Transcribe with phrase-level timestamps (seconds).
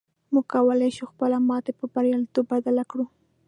[0.33, 3.05] موږ کولی شو خپله ماتې پر برياليتوب بدله کړو.